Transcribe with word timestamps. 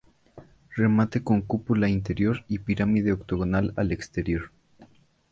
Remate 0.75 1.23
con 1.23 1.43
cúpula 1.43 1.87
interior 1.87 2.43
y 2.47 2.57
pirámide 2.57 3.11
octogonal 3.13 3.71
al 3.77 3.91
exterior. 3.91 4.49